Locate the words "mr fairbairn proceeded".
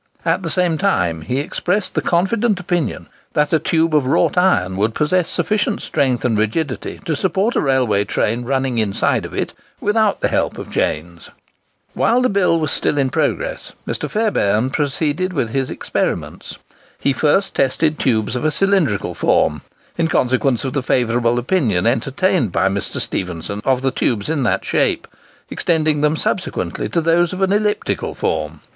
13.87-15.33